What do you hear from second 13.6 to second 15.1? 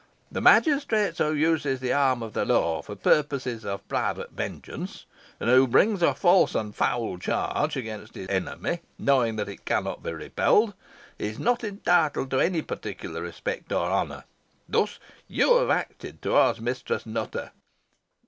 or honour. Thus have